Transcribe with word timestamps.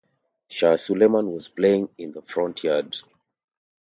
Shah 0.47 0.77
Suleman 0.77 1.31
was 1.31 1.47
playing 1.47 1.87
in 1.99 2.11
the 2.11 2.23
front 2.23 2.63
yard. 2.63 2.95